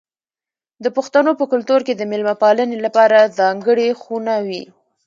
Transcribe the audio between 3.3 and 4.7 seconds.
ځانګړې خونه وي.